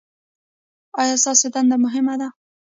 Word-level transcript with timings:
ایا 1.01 1.15
ستاسو 1.23 1.47
دنده 1.53 1.75
مهمه 1.85 2.15
ده؟ 2.21 2.27